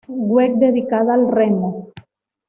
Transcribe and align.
Web 0.29 0.57
dedicada 0.57 1.13
al 1.13 1.29
remo 1.31 1.91